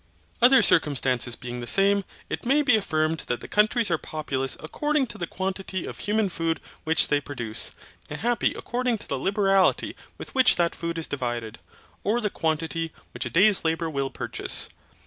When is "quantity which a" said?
12.31-13.29